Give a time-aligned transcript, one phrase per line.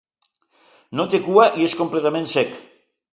[0.99, 2.57] No té cua i és completament cec.